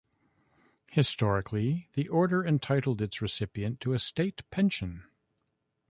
Historically 0.87 1.87
the 1.93 2.07
order 2.07 2.43
entitled 2.43 3.03
its 3.03 3.21
recipient 3.21 3.79
to 3.79 3.93
a 3.93 3.99
state 3.99 4.41
pension. 4.49 5.03